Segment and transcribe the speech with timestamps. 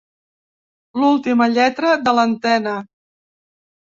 [1.01, 2.73] L'última lletra de l'antena.